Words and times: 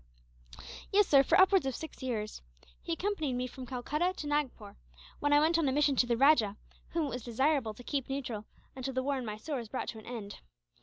"Yes, 0.91 1.05
sir, 1.07 1.21
for 1.21 1.39
upwards 1.39 1.67
of 1.67 1.75
six 1.75 2.01
years. 2.01 2.41
He 2.81 2.93
accompanied 2.93 3.33
me 3.33 3.45
from 3.45 3.67
Calcutta 3.67 4.13
to 4.13 4.25
Nagpore, 4.25 4.75
when 5.19 5.31
I 5.31 5.39
went 5.39 5.59
on 5.59 5.69
a 5.69 5.71
mission 5.71 5.95
to 5.97 6.07
the 6.07 6.17
rajah, 6.17 6.57
whom 6.89 7.05
it 7.05 7.09
was 7.09 7.23
desirable 7.23 7.75
to 7.75 7.83
keep 7.83 8.09
neutral 8.09 8.45
until 8.75 8.95
the 8.95 9.03
war 9.03 9.19
in 9.19 9.25
Mysore 9.27 9.57
was 9.59 9.69
brought 9.69 9.89
to 9.89 9.99
an 9.99 10.07
end. 10.07 10.39